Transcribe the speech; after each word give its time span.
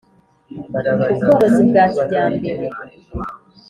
ubworozi 1.19 1.61
bya 1.69 1.85
kijyambere 1.93 2.65